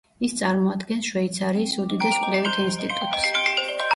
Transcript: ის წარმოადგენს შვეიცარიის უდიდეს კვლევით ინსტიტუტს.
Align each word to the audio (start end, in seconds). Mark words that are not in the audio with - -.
ის 0.27 0.31
წარმოადგენს 0.37 1.09
შვეიცარიის 1.09 1.77
უდიდეს 1.85 2.17
კვლევით 2.23 2.57
ინსტიტუტს. 2.65 3.29